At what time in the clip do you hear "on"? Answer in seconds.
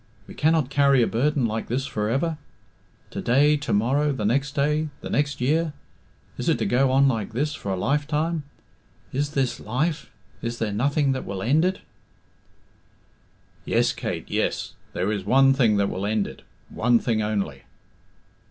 6.89-7.07